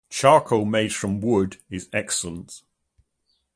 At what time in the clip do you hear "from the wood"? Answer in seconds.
0.95-1.57